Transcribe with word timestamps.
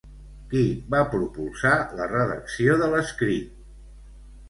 Qui 0.53 0.63
va 0.93 1.01
propulsar 1.11 1.75
la 2.01 2.09
redacció 2.17 2.81
de 2.83 2.91
l'escrit? 2.97 3.57